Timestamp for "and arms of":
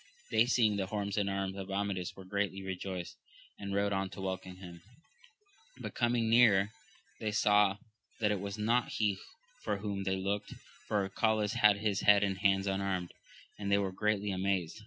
1.15-1.69